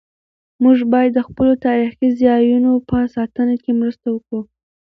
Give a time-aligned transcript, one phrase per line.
[0.63, 4.41] موږ باید د خپلو تاریخي ځایونو په ساتنه کې مرسته وکړو.